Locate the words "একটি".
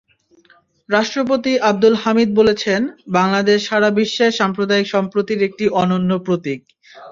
5.47-5.65